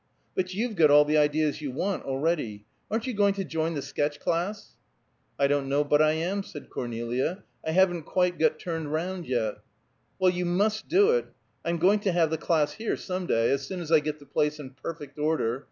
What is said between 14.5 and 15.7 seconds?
in perfect order.